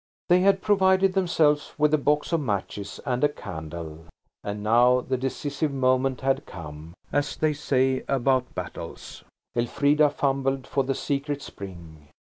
They 0.29 0.39
had 0.39 0.63
provided 0.63 1.13
themselves 1.13 1.73
with 1.77 1.93
a 1.93 1.97
box 1.99 2.31
of 2.33 2.41
matches 2.41 2.99
and 3.05 3.23
a 3.23 3.29
candle–and 3.29 4.63
now 4.63 5.01
the 5.01 5.15
decisive 5.15 5.71
moment 5.71 6.21
had 6.21 6.47
come, 6.47 6.95
as 7.11 7.35
they 7.35 7.53
say 7.53 8.03
about 8.07 8.55
battles. 8.55 9.23
Elfrida 9.55 10.09
fumbled 10.09 10.65
for 10.65 10.83
the 10.83 10.95
secret 10.95 11.43
spring. 11.43 12.07